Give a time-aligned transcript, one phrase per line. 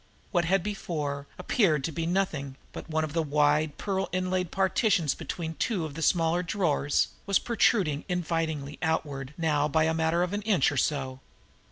[0.31, 5.13] What had before appeared to be nothing but one of the wide, pearl inlaid partitions
[5.13, 10.33] between two of the smaller drawers, was protruding invitingly outward now by the matter of
[10.33, 11.19] an inch or so.